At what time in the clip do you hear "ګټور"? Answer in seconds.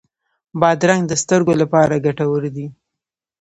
2.05-2.43